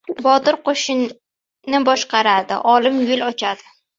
•Botir 0.27 0.55
qo‘shinni 0.69 1.81
boshqaradi, 1.89 2.59
olim 2.75 2.99
yo‘l 3.13 3.23
ochadi. 3.29 3.71